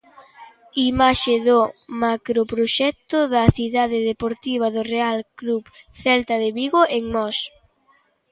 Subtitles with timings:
[0.91, 1.59] Imaxe do
[2.03, 5.63] macroproxecto da cidade deportiva do Real Club
[6.01, 7.37] Celta de Vigo en Mos.